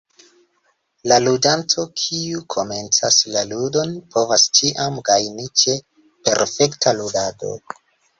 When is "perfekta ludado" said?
6.31-7.53